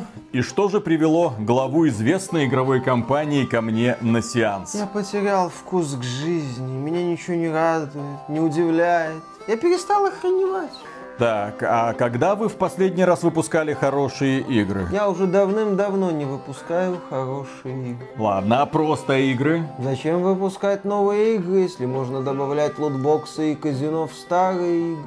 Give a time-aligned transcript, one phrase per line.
[0.00, 4.74] Ну, и что же привело главу известной игровой компании ко мне на сеанс?
[4.74, 9.22] Я потерял вкус к жизни, меня ничего не радует, не удивляет.
[9.46, 10.70] Я перестал охреневать.
[11.18, 14.86] Так, а когда вы в последний раз выпускали хорошие игры?
[14.90, 18.08] Я уже давным-давно не выпускаю хорошие игры.
[18.16, 19.68] Ладно, а просто игры?
[19.78, 25.04] Зачем выпускать новые игры, если можно добавлять лутбоксы и казино в старые игры?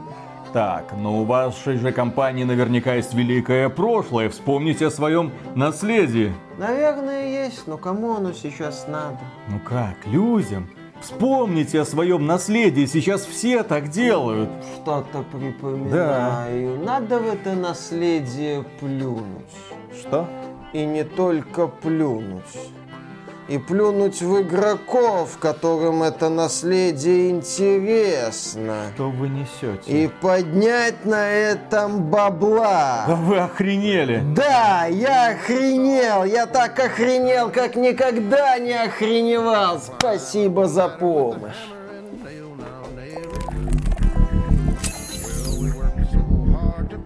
[0.53, 4.29] Так, но у вашей же компании наверняка есть великое прошлое.
[4.29, 6.31] Вспомните о своем наследии.
[6.59, 9.17] Наверное, есть, но кому оно сейчас надо?
[9.49, 10.69] Ну как, людям?
[11.01, 14.49] Вспомните о своем наследии, сейчас все так делают.
[14.75, 16.77] Что-то припоминаю.
[16.77, 16.85] Да.
[16.85, 19.25] Надо в это наследие плюнуть.
[19.99, 20.27] Что?
[20.71, 22.43] И не только плюнуть
[23.47, 28.85] и плюнуть в игроков, которым это наследие интересно.
[28.95, 29.81] Что вы несете?
[29.85, 33.05] И поднять на этом бабла.
[33.07, 34.23] Да вы охренели.
[34.35, 36.23] Да, я охренел.
[36.23, 39.79] Я так охренел, как никогда не охреневал.
[39.79, 41.55] Спасибо за помощь.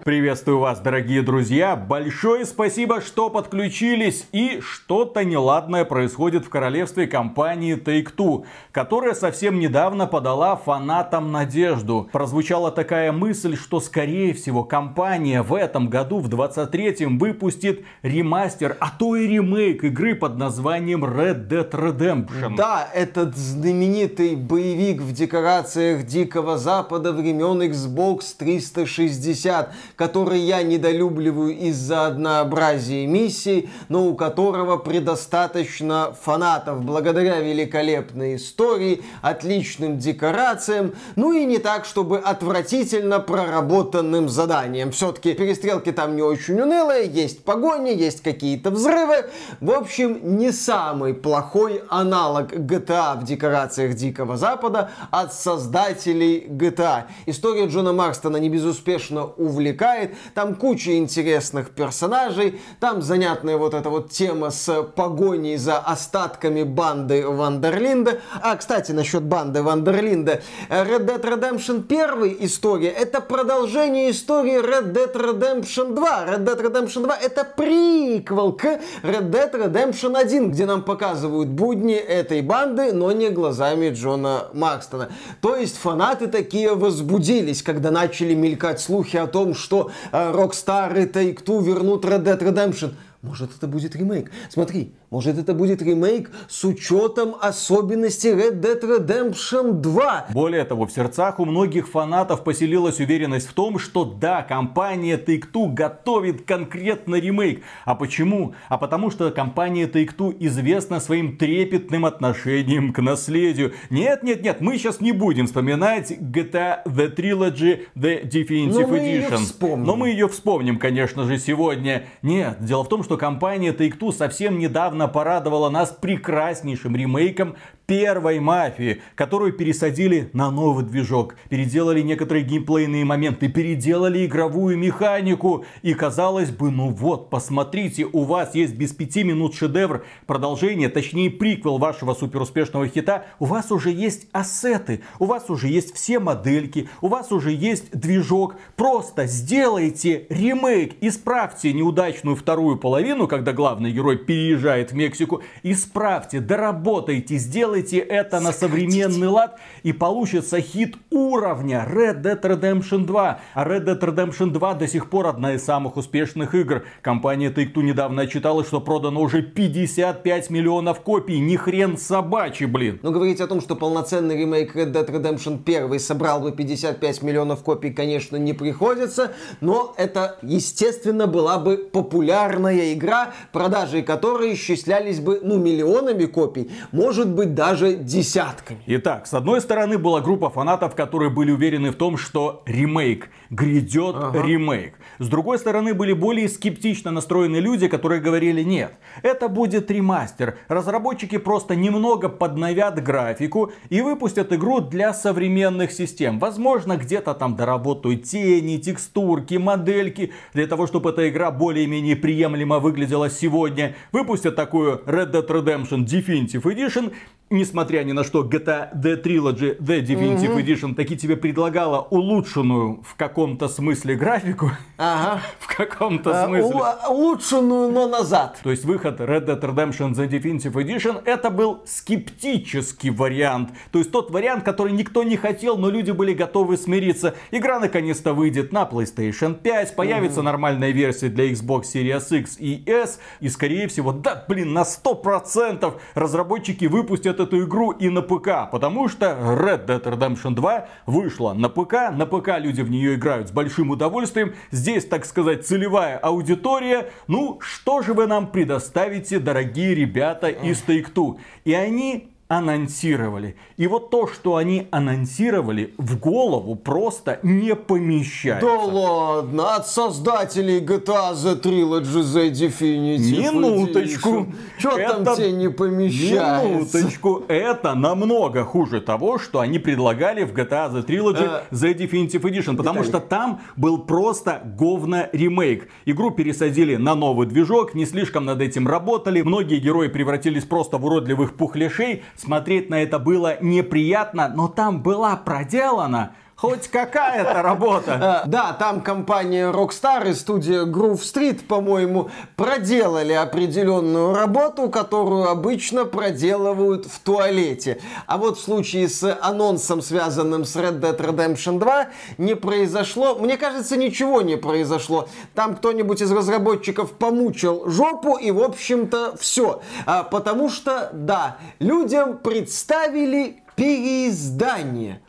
[0.08, 1.76] Приветствую вас, дорогие друзья.
[1.76, 4.26] Большое спасибо, что подключились.
[4.32, 12.08] И что-то неладное происходит в королевстве компании Take-Two, которая совсем недавно подала фанатам надежду.
[12.10, 18.88] Прозвучала такая мысль, что скорее всего компания в этом году, в 23-м, выпустит ремастер, а
[18.88, 22.56] то и ремейк игры под названием Red Dead Redemption.
[22.56, 32.06] Да, этот знаменитый боевик в декорациях Дикого Запада времен Xbox 360 который я недолюбливаю из-за
[32.06, 41.58] однообразия миссий, но у которого предостаточно фанатов благодаря великолепной истории, отличным декорациям, ну и не
[41.58, 44.92] так, чтобы отвратительно проработанным заданием.
[44.92, 49.26] Все-таки перестрелки там не очень унылые, есть погони, есть какие-то взрывы.
[49.60, 57.06] В общем, не самый плохой аналог GTA в декорациях Дикого Запада от создателей GTA.
[57.26, 60.14] История Джона Марстона не безуспешно увлекает увлекает.
[60.34, 62.60] Там куча интересных персонажей.
[62.80, 68.20] Там занятная вот эта вот тема с погоней за остатками банды Вандерлинда.
[68.40, 70.42] А, кстати, насчет банды Вандерлинда.
[70.68, 76.26] Red Dead Redemption 1 история это продолжение истории Red Dead Redemption 2.
[76.26, 78.64] Red Dead Redemption 2 это приквел к
[79.02, 85.08] Red Dead Redemption 1, где нам показывают будни этой банды, но не глазами Джона Марстона.
[85.40, 91.02] То есть фанаты такие возбудились, когда начали мелькать слухи о том, что что э, Rockstar
[91.02, 92.94] и Take-Two вернут Red Dead Redemption.
[93.22, 94.30] Может, это будет ремейк.
[94.48, 100.26] Смотри, может, это будет ремейк с учетом особенностей Red Dead Redemption 2.
[100.34, 105.72] Более того, в сердцах у многих фанатов поселилась уверенность в том, что да, компания Take-Two
[105.72, 107.62] готовит конкретно ремейк.
[107.86, 108.54] А почему?
[108.68, 113.72] А потому что компания Take-Two известна своим трепетным отношением к наследию.
[113.88, 119.76] Нет, нет, нет, мы сейчас не будем вспоминать GTA The Trilogy The Definitive Но Edition.
[119.78, 122.04] Мы Но мы ее вспомним, конечно же, сегодня.
[122.20, 127.54] Нет, дело в том, что компания Take-Two совсем недавно недавно порадовала нас прекраснейшим ремейком
[127.88, 135.64] первой мафии, которую пересадили на новый движок, переделали некоторые геймплейные моменты, переделали игровую механику.
[135.80, 141.30] И казалось бы, ну вот, посмотрите, у вас есть без пяти минут шедевр, продолжение, точнее
[141.30, 146.90] приквел вашего суперуспешного хита, у вас уже есть ассеты, у вас уже есть все модельки,
[147.00, 148.56] у вас уже есть движок.
[148.76, 157.38] Просто сделайте ремейк, исправьте неудачную вторую половину, когда главный герой переезжает в Мексику, исправьте, доработайте,
[157.38, 163.40] сделайте сделайте это на современный лад и получится хит уровня Red Dead Redemption 2.
[163.54, 166.84] А Red Dead Redemption 2 до сих пор одна из самых успешных игр.
[167.02, 171.38] Компания Take-Two недавно отчиталась, что продано уже 55 миллионов копий.
[171.38, 172.98] Ни хрен собачий, блин.
[173.02, 177.62] Но говорить о том, что полноценный ремейк Red Dead Redemption 1 собрал бы 55 миллионов
[177.62, 179.32] копий, конечно, не приходится.
[179.60, 186.70] Но это, естественно, была бы популярная игра, продажи которой исчислялись бы, ну, миллионами копий.
[186.92, 188.80] Может быть, даже даже десятками.
[188.86, 194.16] Итак, с одной стороны была группа фанатов, которые были уверены в том, что ремейк, грядет
[194.16, 194.42] ага.
[194.42, 194.94] ремейк.
[195.18, 200.56] С другой стороны были более скептично настроенные люди, которые говорили, нет, это будет ремастер.
[200.68, 206.38] Разработчики просто немного подновят графику и выпустят игру для современных систем.
[206.38, 213.30] Возможно, где-то там доработают тени, текстурки, модельки, для того, чтобы эта игра более-менее приемлемо выглядела
[213.30, 213.94] сегодня.
[214.12, 217.12] Выпустят такую Red Dead Redemption Definitive Edition
[217.58, 220.64] несмотря ни на что, GTA The Trilogy The Definitive mm-hmm.
[220.64, 224.70] Edition таки тебе предлагала улучшенную в каком-то смысле графику.
[224.96, 225.42] Ага.
[225.58, 226.74] в каком-то а, смысле.
[226.74, 228.58] У- улучшенную, но назад.
[228.62, 233.70] То есть выход Red Dead Redemption The Definitive Edition это был скептический вариант.
[233.90, 237.34] То есть тот вариант, который никто не хотел, но люди были готовы смириться.
[237.50, 240.44] Игра наконец-то выйдет на PlayStation 5, появится mm-hmm.
[240.44, 243.20] нормальная версия для Xbox Series X и S.
[243.40, 249.08] И скорее всего, да, блин, на 100% разработчики выпустят эту игру и на ПК, потому
[249.08, 253.52] что Red Dead Redemption 2 вышла на ПК, на ПК люди в нее играют с
[253.52, 260.48] большим удовольствием, здесь, так сказать, целевая аудитория, ну, что же вы нам предоставите, дорогие ребята
[260.48, 261.38] из Take-Two?
[261.64, 263.56] И они анонсировали.
[263.76, 268.66] И вот то, что они анонсировали, в голову просто не помещается.
[268.66, 274.46] Да ладно, от создателей GTA The Trilogy The Definitive Минуточку.
[274.78, 276.98] Что там тебе не помещается?
[276.98, 277.44] Минуточку.
[277.48, 281.64] Это намного хуже того, что они предлагали в GTA The Trilogy а...
[281.70, 282.76] The Definitive Edition.
[282.76, 283.08] Потому Виталий.
[283.08, 285.88] что там был просто говно ремейк.
[286.06, 289.42] Игру пересадили на новый движок, не слишком над этим работали.
[289.42, 295.36] Многие герои превратились просто в уродливых пухляшей смотреть на это было неприятно, но там была
[295.36, 298.42] проделана хоть какая-то работа.
[298.44, 306.04] Э, да, там компания Rockstar и студия Groove Street, по-моему, проделали определенную работу, которую обычно
[306.04, 308.00] проделывают в туалете.
[308.26, 312.08] А вот в случае с анонсом, связанным с Red Dead Redemption 2,
[312.38, 315.28] не произошло, мне кажется, ничего не произошло.
[315.54, 319.80] Там кто-нибудь из разработчиков помучил жопу и, в общем-то, все.
[320.06, 325.22] А, потому что, да, людям представили переиздание,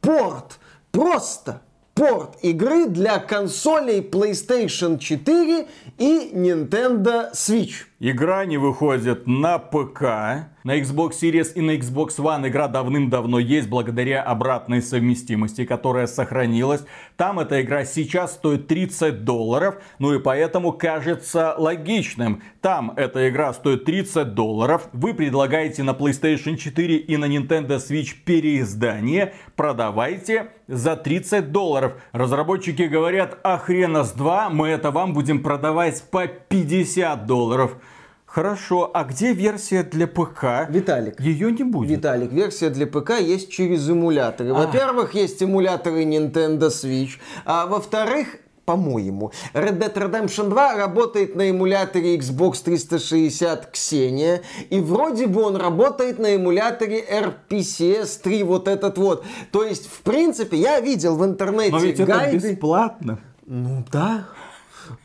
[0.00, 0.60] порт,
[0.96, 1.60] Просто
[1.92, 7.84] порт игры для консолей PlayStation 4 и Nintendo Switch.
[7.98, 10.50] Игра не выходит на ПК.
[10.64, 16.84] На Xbox Series и на Xbox One игра давным-давно есть благодаря обратной совместимости, которая сохранилась.
[17.16, 22.42] Там эта игра сейчас стоит 30 долларов, ну и поэтому кажется логичным.
[22.60, 28.14] Там эта игра стоит 30 долларов, вы предлагаете на PlayStation 4 и на Nintendo Switch
[28.24, 31.94] переиздание, продавайте за 30 долларов.
[32.12, 37.76] Разработчики говорят, а хрена с два, мы это вам будем продавать по 50 долларов.
[38.36, 40.68] Хорошо, а где версия для ПК?
[40.68, 41.18] Виталик.
[41.18, 41.88] Ее не будет.
[41.88, 44.50] Виталик, версия для ПК есть через эмуляторы.
[44.50, 44.52] А.
[44.52, 47.12] Во-первых, есть эмуляторы Nintendo Switch.
[47.46, 48.36] А во-вторых,
[48.66, 49.32] по-моему.
[49.54, 56.18] Red Dead Redemption 2 работает на эмуляторе Xbox 360 Xenia, и вроде бы он работает
[56.18, 59.24] на эмуляторе RPCS 3, вот этот вот.
[59.50, 62.36] То есть, в принципе, я видел в интернете Но ведь гайды.
[62.36, 63.18] это бесплатно.
[63.46, 64.26] Ну да.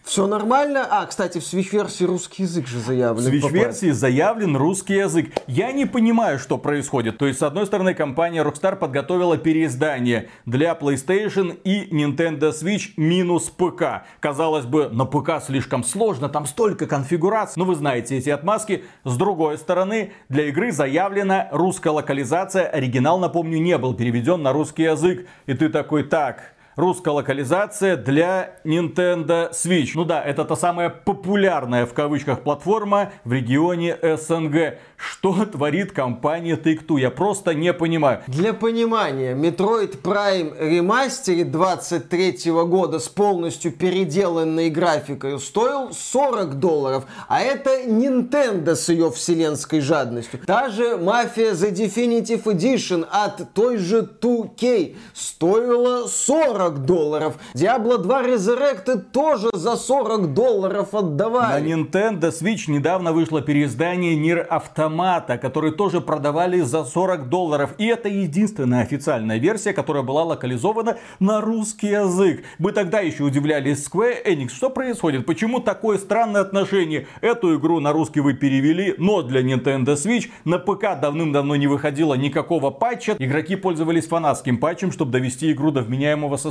[0.04, 0.88] Все нормально?
[0.90, 3.24] А, кстати, в Switch-версии русский язык же заявлен.
[3.24, 5.32] В Switch-версии заявлен русский язык.
[5.48, 7.18] Я не понимаю, что происходит.
[7.18, 13.50] То есть, с одной стороны, компания Rockstar подготовила переиздание для PlayStation и Nintendo Switch минус
[13.50, 14.04] ПК.
[14.20, 17.60] Казалось бы, на ПК слишком сложно, там столько конфигураций.
[17.60, 18.84] Но вы знаете эти отмазки.
[19.04, 22.68] С другой стороны, для игры заявлена русская локализация.
[22.68, 25.28] Оригинал, напомню, не был переведен на русский язык.
[25.46, 29.92] И ты такой, так, русская локализация для Nintendo Switch.
[29.96, 34.78] Ну да, это та самая популярная в кавычках платформа в регионе СНГ.
[34.98, 37.00] Что творит компания Take-Two?
[37.00, 38.22] Я просто не понимаю.
[38.28, 47.42] Для понимания, Metroid Prime Remastered 23 года с полностью переделанной графикой стоил 40 долларов, а
[47.42, 50.40] это Nintendo с ее вселенской жадностью.
[50.46, 57.36] Даже Mafia The Definitive Edition от той же 2K стоила 40 долларов.
[57.54, 61.62] Diablo 2 Resurrected тоже за 40 долларов отдавали.
[61.62, 64.12] На Nintendo Switch недавно вышло переиздание
[64.50, 67.72] Automata автомата, который тоже продавали за 40 долларов.
[67.78, 72.44] И это единственная официальная версия, которая была локализована на русский язык.
[72.60, 77.08] Мы тогда еще удивлялись Square Enix, что происходит, почему такое странное отношение.
[77.22, 82.14] Эту игру на русский вы перевели, но для Nintendo Switch на ПК давным-давно не выходило
[82.14, 83.16] никакого патча.
[83.20, 86.51] Игроки пользовались фанатским патчем, чтобы довести игру до вменяемого состояния.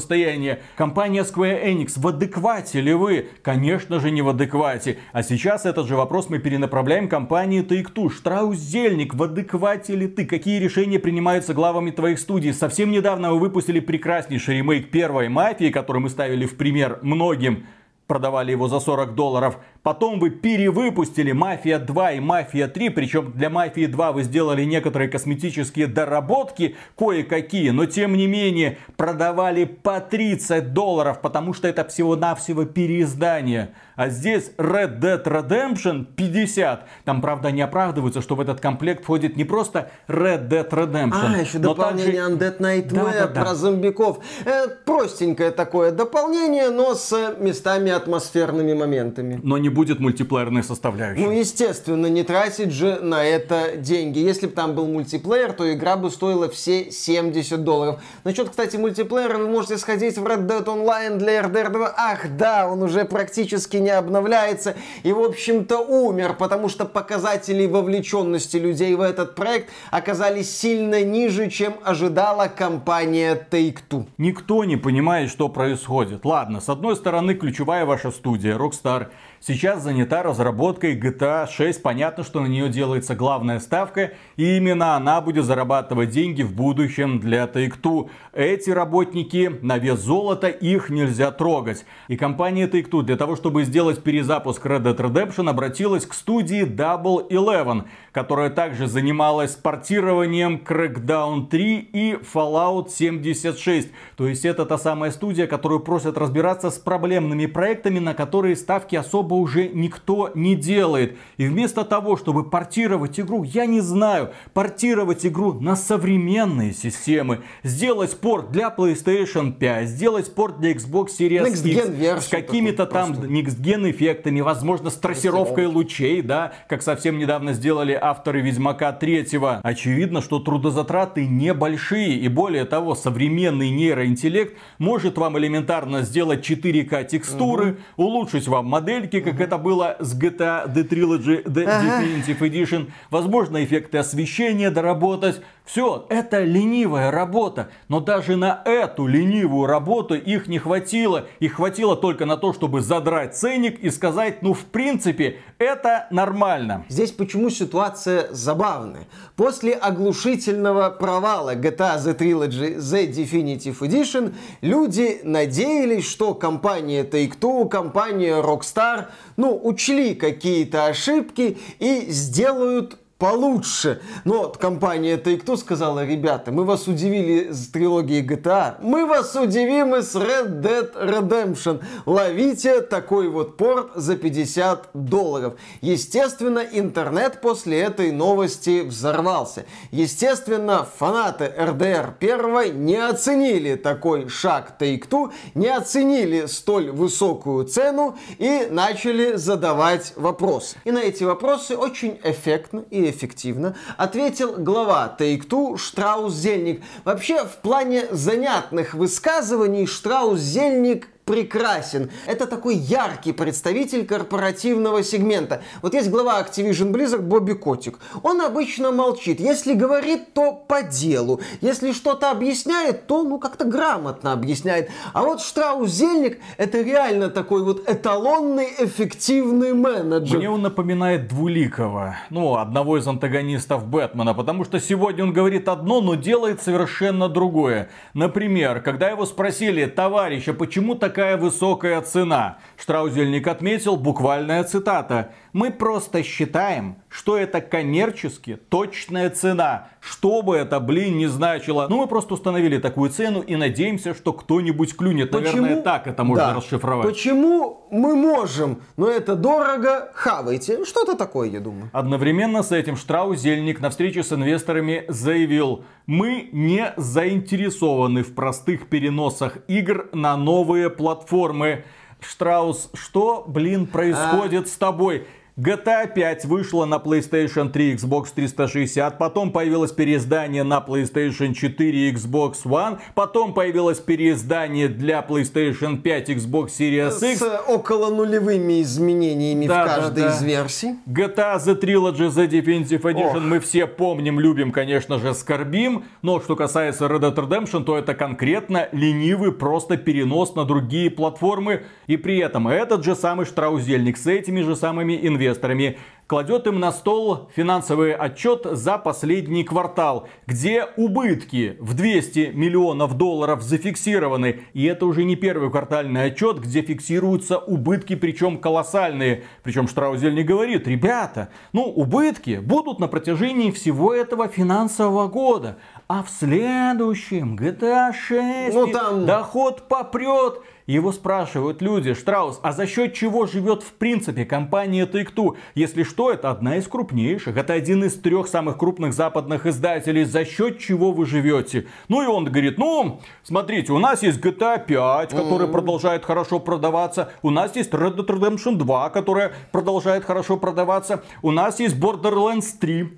[0.77, 3.29] Компания Square Enix, в адеквате ли вы?
[3.43, 4.99] Конечно же не в адеквате.
[5.13, 8.11] А сейчас этот же вопрос мы перенаправляем компании Take-Two.
[8.11, 10.27] Штраузельник, в адеквате ли ты?
[10.27, 12.53] Какие решения принимаются главами твоих студий?
[12.53, 17.67] Совсем недавно вы выпустили прекраснейший ремейк первой мафии, который мы ставили в пример многим
[18.11, 19.59] продавали его за 40 долларов.
[19.83, 25.09] Потом вы перевыпустили Мафия 2 и Мафия 3, причем для Мафии 2 вы сделали некоторые
[25.09, 32.67] косметические доработки, кое-какие, но тем не менее продавали по 30 долларов, потому что это всего-навсего
[32.67, 33.75] переиздание.
[33.97, 36.87] А здесь Red Dead Redemption 50.
[37.05, 41.35] Там, правда, не оправдывается, что в этот комплект входит не просто Red Dead Redemption.
[41.37, 42.35] А, еще дополнение также...
[42.35, 43.41] Undead Nightmare да, да, да.
[43.43, 44.21] про зомбиков.
[44.45, 49.41] Э, простенькое такое дополнение, но с местами атмосферными моментами.
[49.43, 51.25] Но не будет мультиплеерной составляющей.
[51.25, 54.19] Ну, естественно, не тратить же на это деньги.
[54.19, 58.01] Если бы там был мультиплеер, то игра бы стоила все 70 долларов.
[58.25, 61.95] Насчет, кстати, мультиплеера вы можете сходить в Red Dead Online для RDR 2.
[61.97, 68.57] Ах, да, он уже практически не обновляется и, в общем-то, умер, потому что показатели вовлеченности
[68.57, 74.07] людей в этот проект оказались сильно ниже, чем ожидала компания Take-Two.
[74.19, 76.25] Никто не понимает, что происходит.
[76.25, 79.09] Ладно, с одной стороны, ключевая ваша студия, Rockstar,
[79.41, 81.83] сейчас занята разработкой GTA 6.
[81.83, 87.19] Понятно, что на нее делается главная ставка, и именно она будет зарабатывать деньги в будущем
[87.19, 88.11] для Take-Two.
[88.33, 91.85] Эти работники на вес золота, их нельзя трогать.
[92.09, 97.29] И компания Take-Two для того, чтобы сделать перезапуск Red Dead Redemption, обратилась к студии Double
[97.29, 103.89] Eleven, которая также занималась портированием Crackdown 3 и Fallout 76.
[104.17, 108.97] То есть это та самая студия, которую просят разбираться с проблемными проектами, на которые ставки
[108.97, 111.17] особо уже никто не делает.
[111.37, 118.19] И вместо того, чтобы портировать игру, я не знаю, портировать игру на современные системы, сделать
[118.19, 123.91] порт для PlayStation 5, сделать порт для Xbox Series X с какими-то там Next Gen
[123.91, 129.29] эффектами, возможно, с трассировкой лучей, да, как совсем недавно сделали авторы Ведьмака 3.
[129.63, 132.17] Очевидно, что трудозатраты небольшие.
[132.17, 138.05] И более того, современный нейроинтеллект может вам элементарно сделать 4К текстуры, угу.
[138.05, 139.43] улучшить вам модельки, как угу.
[139.43, 142.03] это было с GTA The Trilogy The ага.
[142.03, 142.91] Definitive Edition.
[143.11, 145.41] Возможно, эффекты освещения доработать.
[145.71, 147.71] Все, это ленивая работа.
[147.87, 151.29] Но даже на эту ленивую работу их не хватило.
[151.39, 156.85] Их хватило только на то, чтобы задрать ценник и сказать, ну в принципе, это нормально.
[156.89, 159.07] Здесь почему ситуация забавная?
[159.37, 168.43] После оглушительного провала GTA The Trilogy The Definitive Edition люди надеялись, что компания Take-Two, компания
[168.43, 174.01] Rockstar, ну, учли какие-то ошибки и сделают получше.
[174.25, 180.01] Но компания Take-Two сказала, ребята, мы вас удивили с трилогией GTA, мы вас удивим и
[180.01, 181.85] с Red Dead Redemption.
[182.07, 185.55] Ловите такой вот порт за 50 долларов.
[185.83, 189.67] Естественно, интернет после этой новости взорвался.
[189.91, 198.67] Естественно, фанаты RDR 1 не оценили такой шаг Take-Two, не оценили столь высокую цену и
[198.71, 200.79] начали задавать вопросы.
[200.85, 206.83] И на эти вопросы очень эффектно и эффективно, ответил глава Take-Two Штраус-Зельник.
[207.05, 212.11] Вообще, в плане занятных высказываний Штраус-Зельник прекрасен.
[212.27, 215.63] Это такой яркий представитель корпоративного сегмента.
[215.81, 218.01] Вот есть глава Activision Blizzard Бобби Котик.
[218.25, 219.39] Он обычно молчит.
[219.39, 221.41] Если говорит, то по делу.
[221.61, 224.91] Если что-то объясняет, то ну как-то грамотно объясняет.
[225.13, 230.39] А вот Штраус Зельник это реально такой вот эталонный эффективный менеджер.
[230.39, 232.17] Мне он напоминает Двуликова.
[232.31, 234.35] Ну, одного из антагонистов Бэтмена.
[234.35, 237.89] Потому что сегодня он говорит одно, но делает совершенно другое.
[238.15, 242.57] Например, когда его спросили, товарищ, а почему такая такая высокая цена?
[242.79, 245.35] Штраузельник отметил буквальная цитата.
[245.53, 249.89] Мы просто считаем, что это коммерчески точная цена.
[250.01, 251.87] Что бы это, блин, не значило.
[251.91, 255.31] Ну, мы просто установили такую цену и надеемся, что кто-нибудь клюнет.
[255.31, 255.63] Почему?
[255.63, 256.55] Наверное, так это можно да.
[256.55, 257.07] расшифровать.
[257.07, 260.85] Почему мы можем, но это дорого, хавайте.
[260.85, 261.91] Что-то такое, я думаю.
[261.93, 269.59] Одновременно с этим Штраузельник на встрече с инвесторами заявил, мы не заинтересованы в простых переносах
[269.69, 271.85] игр на новые платформы.
[272.21, 274.69] Штраус, что, блин, происходит а...
[274.69, 275.27] с тобой?
[275.57, 282.13] GTA 5 вышла на PlayStation 3, Xbox 360, потом появилось переиздание на PlayStation 4 и
[282.13, 287.41] Xbox One, потом появилось переиздание для PlayStation 5, Xbox Series X.
[287.41, 290.37] С около нулевыми изменениями да, в каждой да, да.
[290.37, 290.95] из версий.
[291.07, 293.43] GTA The Trilogy The Definitive Edition Ох.
[293.43, 298.15] мы все помним, любим, конечно же, скорбим, но что касается Red Dead Redemption, то это
[298.15, 304.27] конкретно ленивый просто перенос на другие платформы, и при этом этот же самый штраузельник с
[304.27, 310.87] этими же самыми инвесторами инвесторами кладет им на стол финансовый отчет за последний квартал, где
[310.97, 314.61] убытки в 200 миллионов долларов зафиксированы.
[314.73, 319.43] И это уже не первый квартальный отчет, где фиксируются убытки, причем колоссальные.
[319.65, 325.79] Причем Штраузель не говорит, ребята, ну убытки будут на протяжении всего этого финансового года.
[326.13, 329.27] А в следующем GTA 6 ну, там...
[329.27, 330.61] доход попрет.
[330.89, 335.57] Его спрашивают люди, Штраус, а за счет чего живет в принципе компания Take-Two?
[335.77, 340.25] Если что, это одна из крупнейших, это один из трех самых крупных западных издателей.
[340.25, 341.87] За счет чего вы живете?
[342.09, 345.71] Ну и он говорит, ну, смотрите, у нас есть GTA 5, который mm-hmm.
[345.71, 347.31] продолжает хорошо продаваться.
[347.43, 351.23] У нас есть Red Dead Redemption 2, которая продолжает хорошо продаваться.
[351.41, 353.17] У нас есть Borderlands 3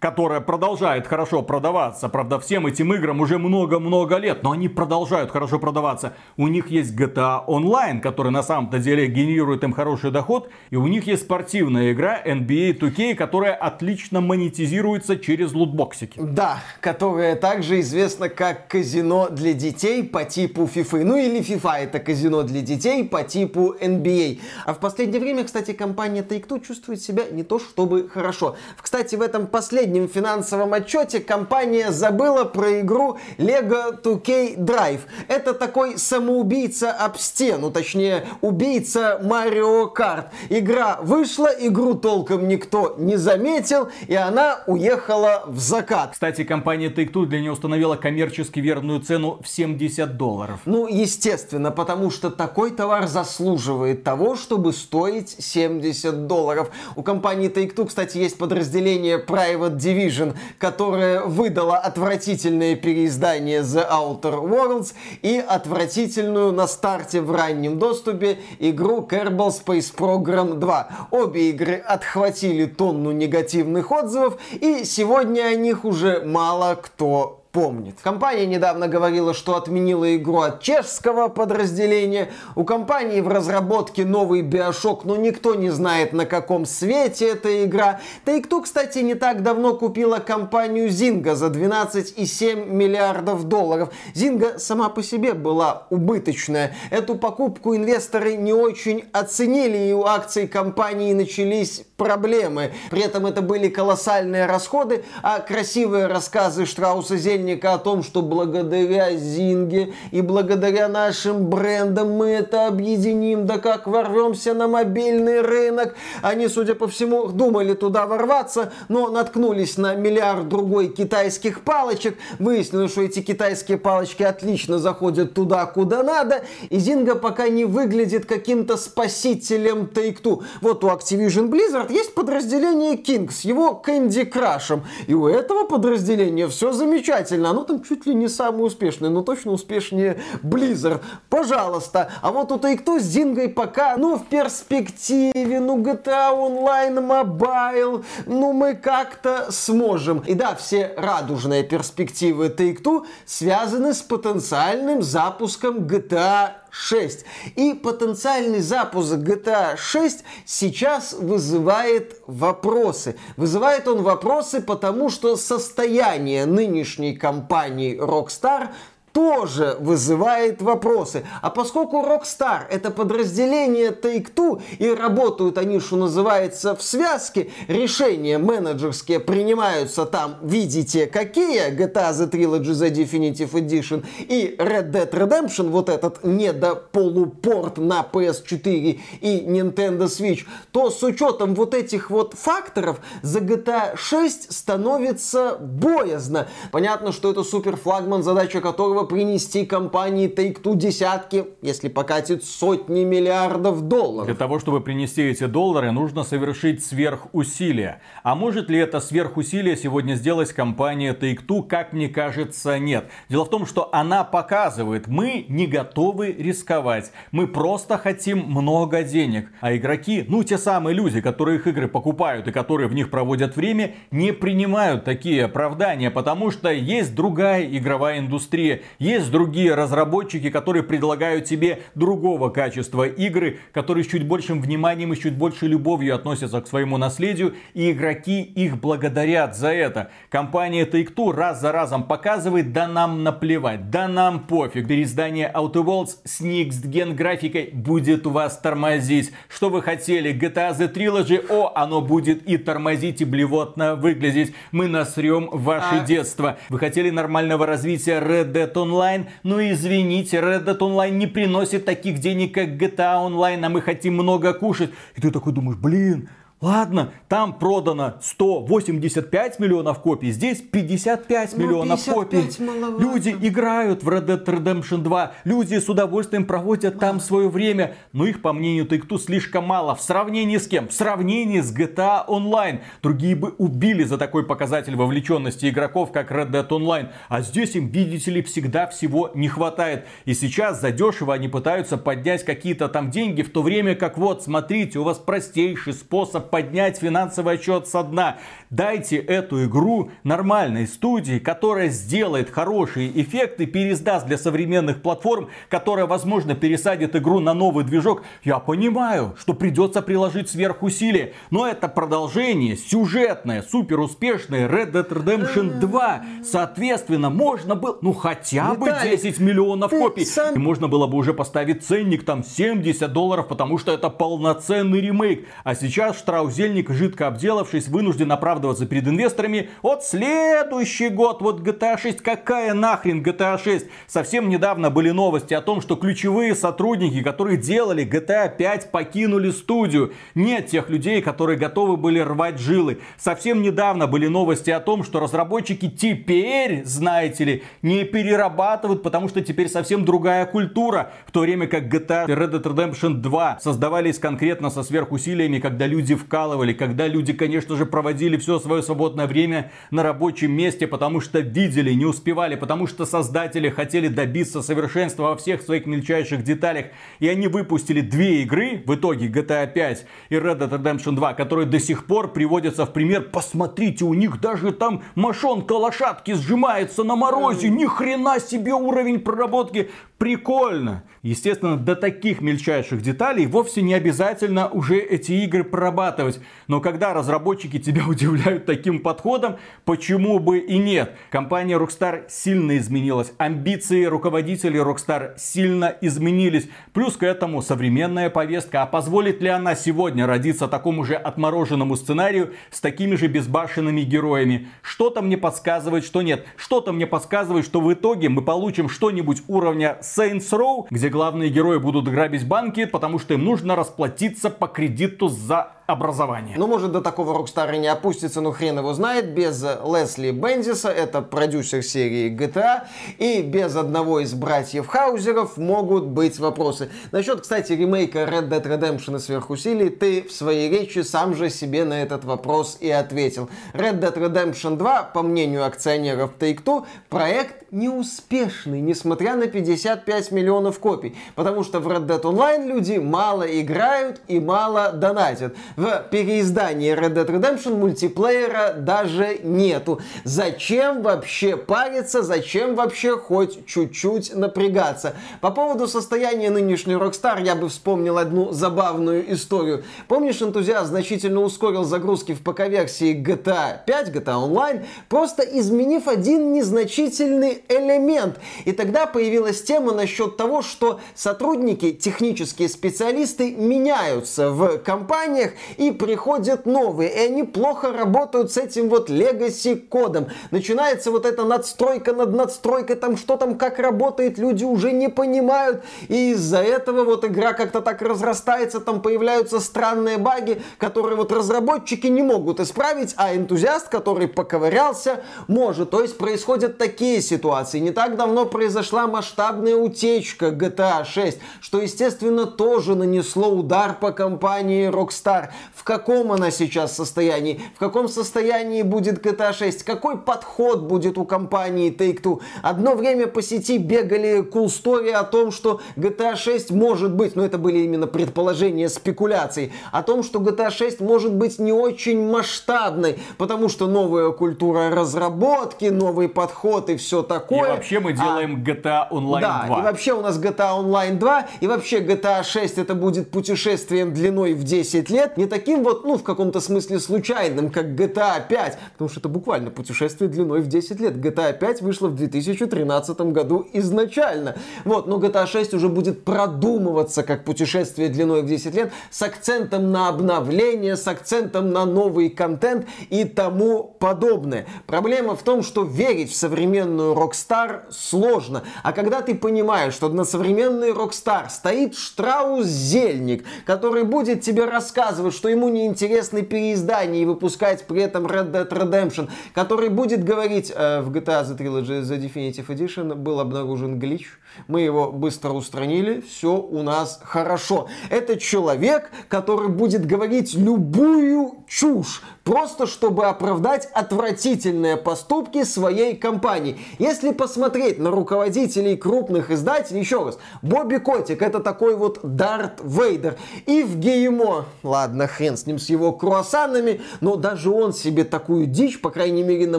[0.00, 2.08] которая продолжает хорошо продаваться.
[2.08, 6.14] Правда, всем этим играм уже много-много лет, но они продолжают хорошо продаваться.
[6.38, 10.48] У них есть GTA Online, который на самом-то деле генерирует им хороший доход.
[10.70, 16.18] И у них есть спортивная игра NBA 2K, которая отлично монетизируется через лутбоксики.
[16.18, 21.04] Да, которая также известна как казино для детей по типу FIFA.
[21.04, 24.40] Ну или FIFA это казино для детей по типу NBA.
[24.64, 28.56] А в последнее время, кстати, компания Take-Two чувствует себя не то чтобы хорошо.
[28.80, 35.00] Кстати, в этом последнем последнем финансовом отчете компания забыла про игру Lego 2K Drive.
[35.26, 40.26] Это такой самоубийца об стену, точнее, убийца Марио Карт.
[40.48, 46.12] Игра вышла, игру толком никто не заметил, и она уехала в закат.
[46.12, 50.60] Кстати, компания Take-Two для нее установила коммерчески верную цену в 70 долларов.
[50.66, 56.70] Ну, естественно, потому что такой товар заслуживает того, чтобы стоить 70 долларов.
[56.94, 64.94] У компании Take-Two, кстати, есть подразделение Private Division, которая выдала отвратительное переиздание The Outer Worlds
[65.22, 71.08] и отвратительную на старте в раннем доступе игру Kerbal Space Program 2.
[71.10, 77.96] Обе игры отхватили тонну негативных отзывов, и сегодня о них уже мало кто помнит.
[78.02, 82.30] Компания недавно говорила, что отменила игру от чешского подразделения.
[82.54, 88.00] У компании в разработке новый Биошок, но никто не знает, на каком свете эта игра.
[88.24, 93.90] Take-Two, кстати, не так давно купила компанию Zynga за 12,7 миллиардов долларов.
[94.14, 96.74] Zynga сама по себе была убыточная.
[96.90, 102.72] Эту покупку инвесторы не очень оценили, и у акций компании начались проблемы.
[102.90, 108.22] При этом это были колоссальные расходы, а красивые рассказы Штрауса Зель мошенника о том, что
[108.22, 115.94] благодаря Зинге и благодаря нашим брендам мы это объединим, да как ворвемся на мобильный рынок.
[116.22, 122.16] Они, судя по всему, думали туда ворваться, но наткнулись на миллиард другой китайских палочек.
[122.38, 128.26] Выяснилось, что эти китайские палочки отлично заходят туда, куда надо, и Зинга пока не выглядит
[128.26, 130.42] каким-то спасителем Take-Two.
[130.60, 136.48] Вот у Activision Blizzard есть подразделение King с его Candy Crush, и у этого подразделения
[136.48, 141.00] все замечательно, оно там чуть ли не самое успешное, но точно успешнее Blizzard.
[141.28, 142.10] Пожалуйста.
[142.22, 148.52] А вот у Take-Two с Дингой пока, ну, в перспективе, ну, GTA Online Mobile, ну,
[148.52, 150.20] мы как-то сможем.
[150.20, 157.24] И да, все радужные перспективы Take-Two связаны с потенциальным запуском GTA 6.
[157.56, 163.16] И потенциальный запуск GTA 6 сейчас вызывает вопросы.
[163.36, 168.70] Вызывает он вопросы, потому что состояние нынешней компании Rockstar
[169.12, 171.24] тоже вызывает вопросы.
[171.42, 179.20] А поскольку Rockstar это подразделение Take-Two и работают они, что называется, в связке, решения менеджерские
[179.20, 185.88] принимаются там, видите, какие, GTA The Trilogy The Definitive Edition и Red Dead Redemption, вот
[185.88, 193.40] этот недополупорт на PS4 и Nintendo Switch, то с учетом вот этих вот факторов за
[193.40, 196.48] GTA 6 становится боязно.
[196.72, 203.04] Понятно, что это супер флагман, задача которого готова принести компании Take-Two десятки, если покатит сотни
[203.04, 204.26] миллиардов долларов.
[204.26, 208.00] Для того, чтобы принести эти доллары, нужно совершить сверхусилие.
[208.22, 211.66] А может ли это сверхусилие сегодня сделать компания Take-Two?
[211.66, 213.06] Как мне кажется, нет.
[213.28, 217.12] Дело в том, что она показывает, мы не готовы рисковать.
[217.32, 219.48] Мы просто хотим много денег.
[219.60, 223.56] А игроки, ну те самые люди, которые их игры покупают и которые в них проводят
[223.56, 230.82] время, не принимают такие оправдания, потому что есть другая игровая индустрия Есть другие разработчики, которые
[230.82, 236.60] предлагают тебе другого качества игры, которые с чуть большим вниманием и чуть больше любовью относятся
[236.60, 240.10] к своему наследию, и игроки их благодарят за это.
[240.28, 244.88] Компания Take-Two раз за разом показывает, да нам наплевать, да нам пофиг.
[244.88, 249.32] Переиздание Outer Worlds с Next Gen графикой будет вас тормозить.
[249.48, 250.32] Что вы хотели?
[250.32, 251.44] GTA The Trilogy?
[251.48, 254.54] О, оно будет и тормозить, и блевотно выглядеть.
[254.72, 256.04] Мы насрем ваше а...
[256.04, 256.58] детство.
[256.68, 259.26] Вы хотели нормального развития Red Dead Online?
[259.42, 264.14] Ну извините, Red Dead Online не приносит таких денег, как GTA Online, а мы хотим
[264.14, 264.90] много кушать.
[265.14, 266.28] И ты такой думаешь, блин,
[266.60, 272.62] Ладно, там продано 185 миллионов копий, здесь 55 ну, миллионов 55 копий.
[272.62, 273.02] Маловато.
[273.02, 278.26] Люди играют в Red Dead Redemption 2, люди с удовольствием проводят там свое время, но
[278.26, 279.94] их, по мнению take слишком мало.
[279.94, 280.88] В сравнении с кем?
[280.88, 282.80] В сравнении с GTA Online.
[283.02, 287.08] Другие бы убили за такой показатель вовлеченности игроков, как Red Dead Online.
[287.30, 290.06] А здесь им, видите ли, всегда всего не хватает.
[290.26, 294.98] И сейчас задешево они пытаются поднять какие-то там деньги, в то время как вот, смотрите,
[294.98, 298.38] у вас простейший способ поднять финансовый отчет со дна.
[298.70, 306.54] Дайте эту игру нормальной студии, которая сделает хорошие эффекты, переиздаст для современных платформ, которая, возможно,
[306.54, 308.22] пересадит игру на новый движок.
[308.44, 315.80] Я понимаю, что придется приложить сверхусилия, но это продолжение сюжетное, супер успешное Red Dead Redemption
[315.80, 316.24] 2.
[316.44, 320.22] Соответственно, можно было, ну хотя бы 10 миллионов копий.
[320.54, 325.46] И можно было бы уже поставить ценник там 70 долларов, потому что это полноценный ремейк.
[325.64, 329.68] А сейчас штраф Штраузельник, жидко обделавшись, вынужден оправдываться перед инвесторами.
[329.82, 333.86] Вот следующий год, вот GTA 6, какая нахрен GTA 6?
[334.06, 340.14] Совсем недавно были новости о том, что ключевые сотрудники, которые делали GTA 5, покинули студию.
[340.34, 343.00] Нет тех людей, которые готовы были рвать жилы.
[343.18, 349.42] Совсем недавно были новости о том, что разработчики теперь, знаете ли, не перерабатывают, потому что
[349.42, 351.12] теперь совсем другая культура.
[351.26, 356.14] В то время как GTA Red Dead Redemption 2 создавались конкретно со сверхусилиями, когда люди
[356.14, 361.20] в вкалывали, когда люди, конечно же, проводили все свое свободное время на рабочем месте, потому
[361.20, 366.86] что видели, не успевали, потому что создатели хотели добиться совершенства во всех своих мельчайших деталях.
[367.18, 371.66] И они выпустили две игры, в итоге GTA 5 и Red Dead Redemption 2, которые
[371.66, 373.22] до сих пор приводятся в пример.
[373.32, 377.70] Посмотрите, у них даже там мошонка лошадки сжимается на морозе.
[377.70, 379.90] Ни хрена себе уровень проработки.
[380.16, 381.02] Прикольно.
[381.22, 386.40] Естественно, до таких мельчайших деталей вовсе не обязательно уже эти игры прорабатывать.
[386.66, 391.14] Но когда разработчики тебя удивляют таким подходом, почему бы и нет?
[391.28, 393.34] Компания Rockstar сильно изменилась.
[393.36, 396.70] Амбиции руководителей Rockstar сильно изменились.
[396.94, 398.80] Плюс к этому современная повестка.
[398.80, 404.68] А позволит ли она сегодня родиться такому же отмороженному сценарию с такими же безбашенными героями?
[404.80, 406.46] Что-то мне подсказывает, что нет.
[406.56, 411.78] Что-то мне подсказывает, что в итоге мы получим что-нибудь уровня Saints Row, где главные герои
[411.78, 416.56] будут грабить банки, потому что им нужно расплатиться по кредиту за образование.
[416.56, 419.34] Ну, может, до такого Rockstar не опустится, но хрен его знает.
[419.34, 422.84] Без Лесли Бензиса, это продюсер серии GTA,
[423.18, 426.90] и без одного из братьев Хаузеров могут быть вопросы.
[427.12, 431.84] Насчет, кстати, ремейка Red Dead Redemption и сверхусилий, ты в своей речи сам же себе
[431.84, 433.50] на этот вопрос и ответил.
[433.74, 441.16] Red Dead Redemption 2, по мнению акционеров Take-Two, проект неуспешный, несмотря на 55 миллионов копий.
[441.34, 447.14] Потому что в Red Dead Online люди мало играют и мало донатят в переиздании Red
[447.14, 450.00] Dead Redemption мультиплеера даже нету.
[450.24, 455.14] Зачем вообще париться, зачем вообще хоть чуть-чуть напрягаться?
[455.40, 459.84] По поводу состояния нынешней Rockstar я бы вспомнил одну забавную историю.
[460.08, 467.59] Помнишь, энтузиаст значительно ускорил загрузки в ПК-версии GTA 5, GTA Online, просто изменив один незначительный
[467.68, 468.38] элемент.
[468.64, 476.66] И тогда появилась тема насчет того, что сотрудники, технические специалисты меняются в компаниях, и приходят
[476.66, 480.28] новые, и они плохо работают с этим вот legacy кодом.
[480.50, 485.82] Начинается вот эта надстройка над надстройкой, там что там, как работает, люди уже не понимают,
[486.08, 492.06] и из-за этого вот игра как-то так разрастается, там появляются странные баги, которые вот разработчики
[492.06, 495.90] не могут исправить, а энтузиаст, который поковырялся, может.
[495.90, 497.49] То есть происходят такие ситуации.
[497.74, 504.88] Не так давно произошла масштабная утечка GTA 6, что, естественно, тоже нанесло удар по компании
[504.88, 505.48] Rockstar.
[505.74, 511.24] В каком она сейчас состоянии, в каком состоянии будет GTA 6, какой подход будет у
[511.24, 512.40] компании Take-Two.
[512.62, 517.44] Одно время по сети бегали cool story о том, что GTA 6 может быть, но
[517.44, 523.18] это были именно предположения, спекуляции, о том, что GTA 6 может быть не очень масштабной,
[523.38, 527.68] потому что новая культура разработки, новый подход и все такое такое.
[527.68, 529.78] И вообще мы а делаем а, GTA Online да, 2.
[529.78, 534.54] и вообще у нас GTA Online 2, и вообще GTA 6 это будет путешествием длиной
[534.54, 539.10] в 10 лет, не таким вот, ну, в каком-то смысле случайным, как GTA 5, потому
[539.10, 541.16] что это буквально путешествие длиной в 10 лет.
[541.16, 544.56] GTA 5 вышла в 2013 году изначально.
[544.84, 549.90] Вот, но GTA 6 уже будет продумываться как путешествие длиной в 10 лет с акцентом
[549.90, 554.66] на обновление, с акцентом на новый контент и тому подобное.
[554.86, 558.62] Проблема в том, что верить в современную Rockstar сложно.
[558.82, 565.48] А когда ты понимаешь, что на современный Rockstar стоит Штраус-Зельник, который будет тебе рассказывать, что
[565.48, 571.10] ему неинтересны переиздания и выпускать при этом Red Dead Redemption, который будет говорить э, в
[571.12, 574.38] GTA The Trilogy The Definitive Edition был обнаружен глич,
[574.68, 577.88] мы его быстро устранили, все у нас хорошо.
[578.08, 586.78] Это человек, который будет говорить любую чушь, просто чтобы оправдать отвратительные поступки своей компании.
[586.98, 593.36] Если посмотреть на руководителей крупных издателей, еще раз, Бобби Котик это такой вот Дарт Вейдер.
[593.66, 598.66] И в ГМО, ладно, хрен с ним, с его круассанами, но даже он себе такую
[598.66, 599.78] дичь, по крайней мере на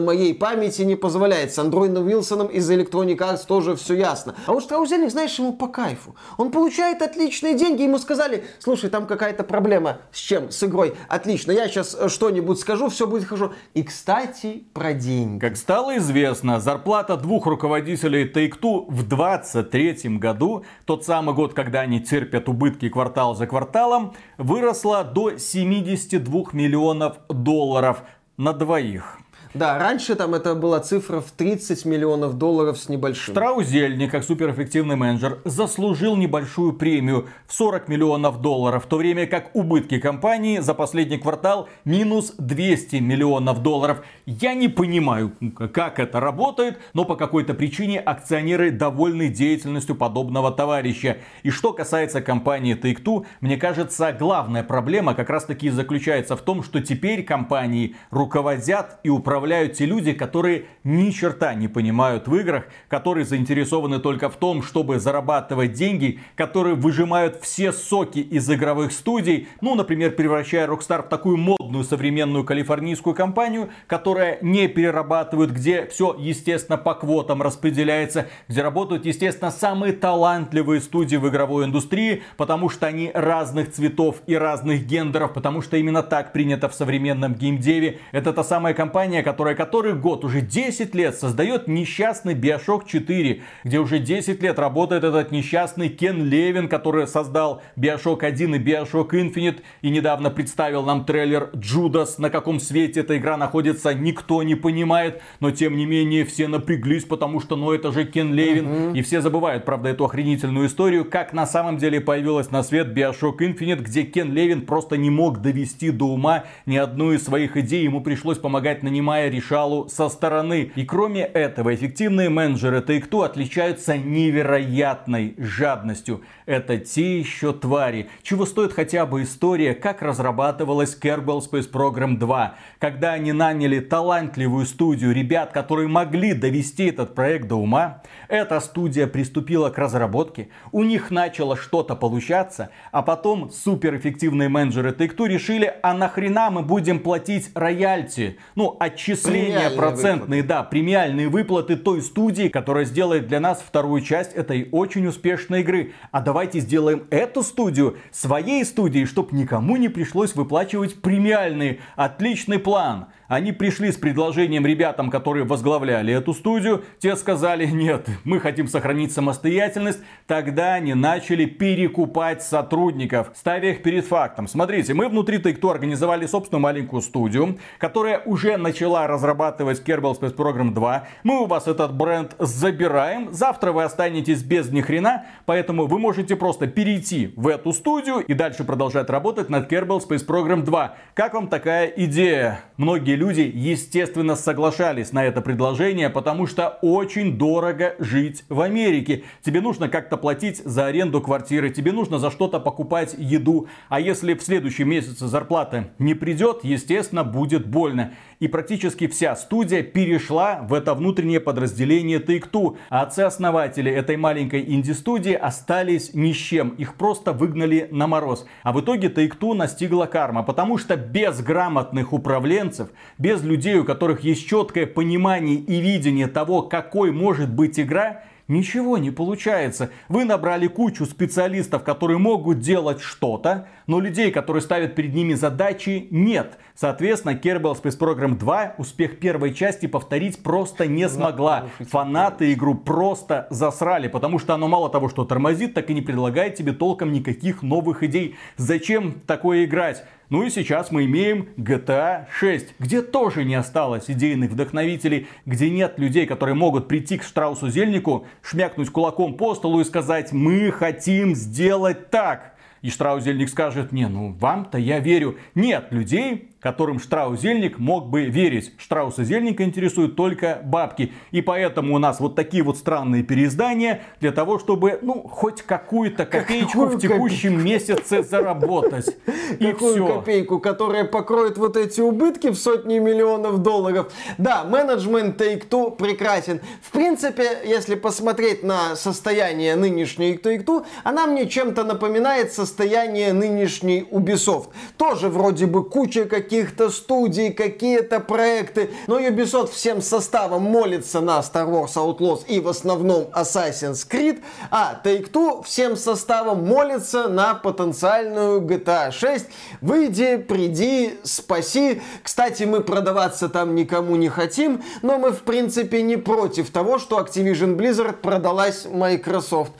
[0.00, 1.52] моей памяти, не позволяет.
[1.52, 4.34] С Андроидом Уилсоном из Electronic Arts тоже все ясно.
[4.46, 6.14] А вот Штраузельник, знаешь, ему по кайфу.
[6.38, 9.98] Он получает отличные деньги, ему сказали, слушай, там какая-то проблема.
[10.12, 10.50] С чем?
[10.50, 10.94] С игрой.
[11.08, 13.52] Отлично, я сейчас э, что-нибудь скажу, все будет хорошо.
[13.74, 15.40] И, кстати, про деньги.
[15.40, 22.00] Как стало известно, зарплата двух руководителей Take-Two в 23 году, тот самый год, когда они
[22.00, 28.02] терпят убытки квартал за кварталом, выросла до 72 миллионов долларов
[28.36, 29.21] на двоих.
[29.54, 33.34] Да, раньше там это была цифра в 30 миллионов долларов с небольшим.
[33.34, 39.54] Штраузельник, как суперэффективный менеджер, заслужил небольшую премию в 40 миллионов долларов, в то время как
[39.54, 44.02] убытки компании за последний квартал минус 200 миллионов долларов.
[44.24, 45.32] Я не понимаю,
[45.74, 51.18] как это работает, но по какой-то причине акционеры довольны деятельностью подобного товарища.
[51.42, 56.62] И что касается компании Take-Two, мне кажется, главная проблема как раз таки заключается в том,
[56.62, 62.36] что теперь компании руководят и управляют управляют те люди, которые ни черта не понимают в
[62.36, 68.92] играх, которые заинтересованы только в том, чтобы зарабатывать деньги, которые выжимают все соки из игровых
[68.92, 75.86] студий, ну, например, превращая Rockstar в такую модную современную калифорнийскую компанию, которая не перерабатывает, где
[75.86, 82.68] все, естественно, по квотам распределяется, где работают, естественно, самые талантливые студии в игровой индустрии, потому
[82.68, 87.98] что они разных цветов и разных гендеров, потому что именно так принято в современном геймдеве.
[88.12, 93.78] Это та самая компания, которая который год, уже 10 лет создает несчастный Bioshock 4, где
[93.78, 99.60] уже 10 лет работает этот несчастный Кен Левин, который создал Bioshock 1 и Bioshock Infinite
[99.80, 102.18] и недавно представил нам трейлер Джудас.
[102.18, 107.04] На каком свете эта игра находится, никто не понимает, но тем не менее все напряглись,
[107.04, 108.66] потому что ну это же Кен Левин.
[108.66, 108.98] Uh-huh.
[108.98, 113.38] И все забывают, правда, эту охренительную историю, как на самом деле появилась на свет Bioshock
[113.38, 117.84] Infinite, где Кен Левин просто не мог довести до ума ни одну из своих идей,
[117.84, 120.72] ему пришлось помогать нанимая принимая решалу со стороны.
[120.74, 126.22] И кроме этого, эффективные менеджеры Take-Two отличаются невероятной жадностью.
[126.46, 128.08] Это те еще твари.
[128.22, 132.54] Чего стоит хотя бы история, как разрабатывалась Kerbal Space Program 2.
[132.78, 138.02] Когда они наняли талантливую студию ребят, которые могли довести этот проект до ума.
[138.28, 140.48] Эта студия приступила к разработке.
[140.72, 142.70] У них начало что-то получаться.
[142.90, 148.38] А потом суперэффективные менеджеры Take-Two решили, а нахрена мы будем платить роялти?
[148.54, 148.76] Ну,
[149.12, 150.62] отчисления процентные, выплаты.
[150.62, 155.92] да, премиальные выплаты той студии, которая сделает для нас вторую часть этой очень успешной игры.
[156.10, 161.80] А давайте сделаем эту студию своей студией, чтобы никому не пришлось выплачивать премиальные.
[161.96, 163.06] Отличный план.
[163.32, 166.84] Они пришли с предложением ребятам, которые возглавляли эту студию.
[166.98, 170.00] Те сказали, нет, мы хотим сохранить самостоятельность.
[170.26, 174.46] Тогда они начали перекупать сотрудников, ставя их перед фактом.
[174.46, 180.74] Смотрите, мы внутри Take-Two организовали собственную маленькую студию, которая уже начала разрабатывать Kerbal Space Program
[180.74, 181.08] 2.
[181.22, 183.32] Мы у вас этот бренд забираем.
[183.32, 188.34] Завтра вы останетесь без ни хрена, поэтому вы можете просто перейти в эту студию и
[188.34, 190.96] дальше продолжать работать над Kerbal Space Program 2.
[191.14, 192.60] Как вам такая идея?
[192.76, 199.22] Многие люди, естественно, соглашались на это предложение, потому что очень дорого жить в Америке.
[199.42, 203.68] Тебе нужно как-то платить за аренду квартиры, тебе нужно за что-то покупать еду.
[203.88, 208.12] А если в следующем месяце зарплата не придет, естественно, будет больно.
[208.40, 212.76] И практически вся студия перешла в это внутреннее подразделение Take-Two.
[212.90, 216.70] А отцы-основатели этой маленькой инди-студии остались ни с чем.
[216.70, 218.46] Их просто выгнали на мороз.
[218.64, 224.20] А в итоге Take-Two настигла карма, потому что без грамотных управленцев, без людей, у которых
[224.20, 229.90] есть четкое понимание и видение того, какой может быть игра, Ничего не получается.
[230.08, 236.08] Вы набрали кучу специалистов, которые могут делать что-то, но людей, которые ставят перед ними задачи,
[236.10, 236.56] нет.
[236.74, 241.66] Соответственно, Kerbal Space Program 2 успех первой части повторить просто не смогла.
[241.78, 246.54] Фанаты игру просто засрали, потому что оно мало того, что тормозит, так и не предлагает
[246.54, 248.36] тебе толком никаких новых идей.
[248.56, 250.04] Зачем такое играть?
[250.30, 255.98] Ну и сейчас мы имеем GTA 6, где тоже не осталось идейных вдохновителей, где нет
[255.98, 261.34] людей, которые могут прийти к Штраусу Зельнику, шмякнуть кулаком по столу и сказать, мы хотим
[261.34, 262.51] сделать так.
[262.82, 265.38] И Штраузельник скажет, не, ну вам-то я верю.
[265.54, 268.72] Нет людей, которым Штраузельник мог бы верить.
[268.78, 271.12] Штрауса Зельника интересуют только бабки.
[271.32, 276.24] И поэтому у нас вот такие вот странные переиздания для того, чтобы, ну, хоть какую-то
[276.24, 277.64] копеечку Какую в текущем копейку?
[277.68, 279.16] месяце заработать.
[279.58, 280.06] И Какую все.
[280.06, 284.12] копейку, которая покроет вот эти убытки в сотни миллионов долларов.
[284.38, 286.60] Да, менеджмент Take-Two прекрасен.
[286.80, 294.68] В принципе, если посмотреть на состояние нынешней Take-Two, она мне чем-то напоминает состояние нынешней Ubisoft.
[294.96, 298.90] Тоже вроде бы куча каких каких-то студий, какие-то проекты.
[299.06, 305.00] Но Ubisoft всем составом молится на Star Wars Outlaws и в основном Assassin's Creed, а
[305.02, 309.46] Take-Two всем составом молится на потенциальную GTA 6.
[309.80, 312.02] Выйди, приди, спаси.
[312.22, 317.18] Кстати, мы продаваться там никому не хотим, но мы в принципе не против того, что
[317.18, 319.72] Activision Blizzard продалась Microsoft.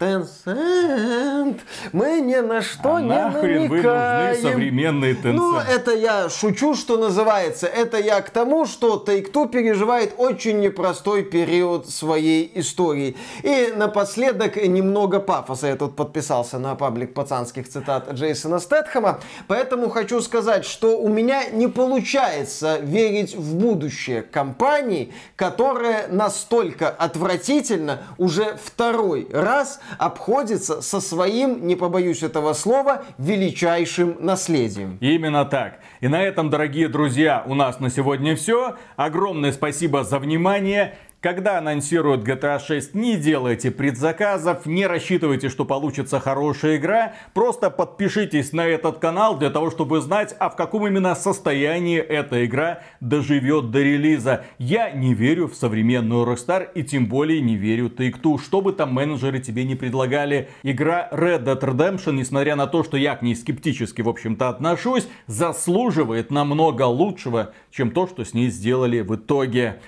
[0.00, 1.60] Tencent.
[1.92, 3.68] Мы ни на что а не нахрен намекаем.
[3.68, 5.32] вы нужны современные Tencent?
[5.32, 7.66] Ну, это я шучу, что называется.
[7.66, 13.14] Это я к тому, что Take-Two переживает очень непростой период своей истории.
[13.42, 15.66] И напоследок немного пафоса.
[15.66, 19.20] Я тут подписался на паблик пацанских цитат Джейсона Стэтхэма.
[19.48, 27.98] Поэтому хочу сказать, что у меня не получается верить в будущее компании, которая настолько отвратительно
[28.16, 34.98] уже второй раз обходится со своим, не побоюсь этого слова, величайшим наследием.
[35.00, 35.80] Именно так.
[36.00, 38.76] И на этом, дорогие друзья, у нас на сегодня все.
[38.96, 40.96] Огромное спасибо за внимание.
[41.20, 47.12] Когда анонсируют GTA 6, не делайте предзаказов, не рассчитывайте, что получится хорошая игра.
[47.34, 52.46] Просто подпишитесь на этот канал для того, чтобы знать, а в каком именно состоянии эта
[52.46, 54.46] игра доживет до релиза.
[54.56, 58.42] Я не верю в современную Rockstar и тем более не верю Take-Two.
[58.42, 60.48] Что бы там менеджеры тебе не предлагали.
[60.62, 65.06] Игра Red Dead Redemption, несмотря на то, что я к ней скептически, в общем-то, отношусь,
[65.26, 69.80] заслуживает намного лучшего, чем то, что с ней сделали в итоге.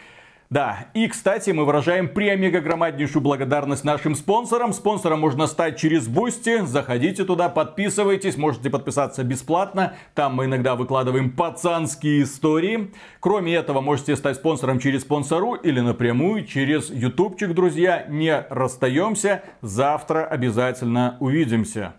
[0.52, 4.74] Да, и, кстати, мы выражаем премега громаднейшую благодарность нашим спонсорам.
[4.74, 6.60] Спонсором можно стать через Boosty.
[6.66, 9.94] Заходите туда, подписывайтесь, можете подписаться бесплатно.
[10.14, 12.92] Там мы иногда выкладываем пацанские истории.
[13.20, 18.04] Кроме этого, можете стать спонсором через спонсору или напрямую через ютубчик, друзья.
[18.10, 19.42] Не расстаемся.
[19.62, 21.94] Завтра обязательно увидимся.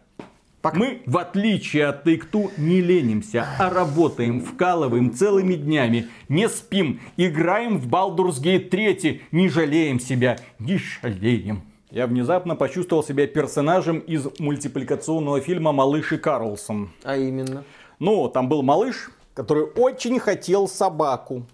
[0.63, 0.77] Пока.
[0.77, 7.77] Мы, в отличие от Take-Two, не ленимся, а работаем, вкалываем целыми днями, не спим, играем
[7.77, 11.63] в Baldur's Gate 3, не жалеем себя, не жалеем.
[11.91, 16.91] Я внезапно почувствовал себя персонажем из мультипликационного фильма «Малыш и Карлсон».
[17.03, 17.65] А именно?
[17.99, 21.45] Ну, там был малыш, который очень хотел собаку.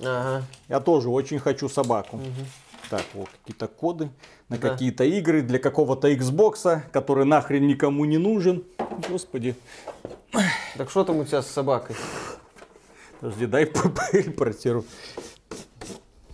[0.00, 0.44] Ага.
[0.70, 2.16] Я тоже очень хочу собаку.
[2.16, 2.46] Угу.
[2.88, 4.08] Так, вот какие-то коды
[4.48, 4.70] на да.
[4.70, 8.64] какие-то игры для какого-то Xbox, который нахрен никому не нужен.
[9.08, 9.56] Господи.
[10.76, 11.96] Так что там у тебя с собакой?
[13.20, 13.64] Подожди, дай
[14.12, 14.84] репортеру.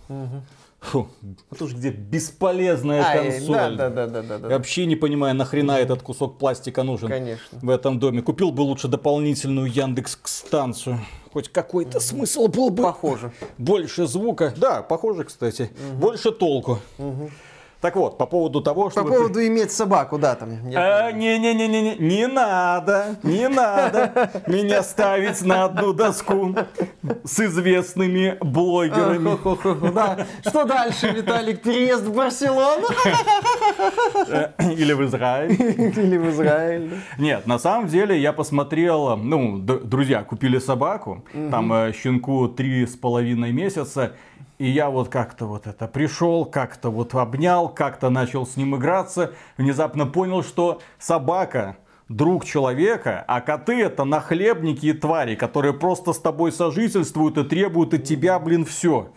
[0.09, 0.43] Угу.
[0.81, 1.07] Фу,
[1.49, 3.77] это же где бесполезная а, консоль.
[3.77, 7.59] Да, да, да, да, да, Я вообще не понимаю, нахрена этот кусок пластика нужен Конечно.
[7.61, 8.21] в этом доме.
[8.21, 10.99] Купил бы лучше дополнительную Яндекс станцию.
[11.31, 12.03] Хоть какой-то угу.
[12.03, 12.83] смысл был бы.
[12.83, 13.31] Похоже.
[13.57, 14.53] Больше звука.
[14.57, 15.71] Да, похоже, кстати.
[15.71, 15.99] Угу.
[15.99, 16.79] Больше толку.
[16.97, 17.31] Угу.
[17.83, 19.03] Так вот, по поводу того, что...
[19.03, 20.51] По поводу иметь собаку, да, там.
[20.69, 26.55] Не-не-не-не, не надо, не надо меня ставить на одну доску
[27.25, 29.37] с известными блогерами.
[29.91, 30.25] Да.
[30.47, 31.61] Что дальше, Виталик?
[31.61, 32.87] Переезд в Барселону?
[34.29, 35.51] Э, или в Израиль.
[35.51, 36.89] Или в Израиль.
[37.17, 42.95] Нет, на самом деле я посмотрел, ну, друзья купили собаку, там э, щенку три с
[42.95, 44.13] половиной месяца,
[44.57, 49.33] и я вот как-то вот это пришел, как-то вот обнял, как-то начал с ним играться.
[49.57, 51.77] Внезапно понял, что собака
[52.09, 57.93] друг человека, а коты это нахлебники и твари, которые просто с тобой сожительствуют и требуют
[57.93, 59.09] от тебя, блин, все.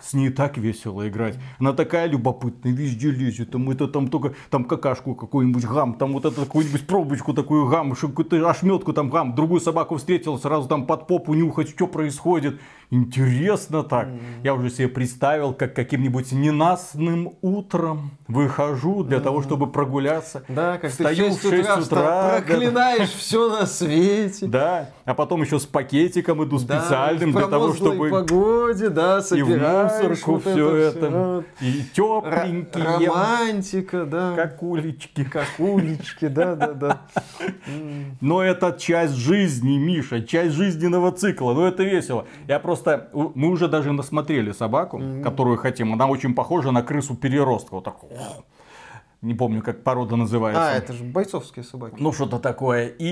[0.00, 1.38] с ней так весело играть.
[1.58, 3.50] Она такая любопытная, везде лезет.
[3.50, 7.92] Там это там только там какашку какую-нибудь гам, там вот это какую-нибудь пробочку такую гам,
[7.92, 12.60] какую-то ошметку там гам, другую собаку встретил, сразу там под попу нюхать, что происходит.
[12.92, 14.08] Интересно так.
[14.08, 14.20] Mm.
[14.44, 19.22] Я уже себе представил, как каким-нибудь ненастным утром выхожу для mm.
[19.22, 20.42] того, чтобы прогуляться.
[20.46, 23.16] Да, как Встаю ты в 6 утра, утра проклинаешь да.
[23.16, 24.46] все на свете.
[24.46, 28.10] Да, а потом еще с пакетиком иду да, специальным для того, чтобы...
[28.10, 29.22] погоде, да.
[29.34, 31.06] И в мусорку вот все это.
[31.06, 31.44] это.
[31.62, 32.84] И тепленькие.
[32.84, 34.34] Р- романтика, да.
[34.36, 35.24] Как улички.
[35.24, 37.02] Как улички, да, да, да.
[38.20, 41.54] Но это часть жизни, Миша, часть жизненного цикла.
[41.54, 42.26] Но это весело.
[42.46, 45.22] Я просто просто мы уже даже насмотрели собаку, mm-hmm.
[45.22, 45.92] которую хотим.
[45.92, 47.74] Она очень похожа на крысу переростка.
[47.74, 47.96] Вот так.
[49.22, 50.72] Не помню, как порода называется.
[50.72, 51.94] А, это же бойцовские собаки.
[51.98, 52.88] Ну, что-то такое.
[52.88, 53.06] И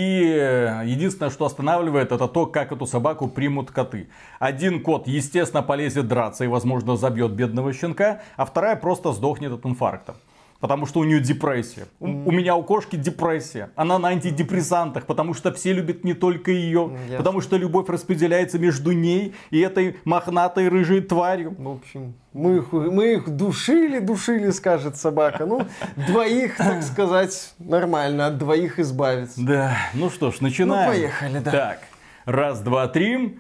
[0.85, 4.09] единственное, что останавливает, это то, как эту собаку примут коты.
[4.41, 9.65] Один кот, естественно, полезет драться и, возможно, забьет бедного щенка, а вторая просто сдохнет от
[9.65, 10.17] инфаркта
[10.61, 11.87] потому что у нее депрессия.
[12.01, 12.25] Mm.
[12.27, 13.71] У, меня у кошки депрессия.
[13.75, 18.59] Она на антидепрессантах, потому что все любят не только ее, mm, потому что любовь распределяется
[18.59, 21.55] между ней и этой мохнатой рыжей тварью.
[21.59, 25.47] В общем, мы их, мы их душили, душили, скажет собака.
[25.47, 29.41] Ну, двоих, так сказать, нормально, от двоих избавиться.
[29.43, 30.91] Да, ну что ж, начинаем.
[30.91, 31.51] Ну, поехали, да.
[31.51, 31.81] Так,
[32.27, 33.39] раз, два, три.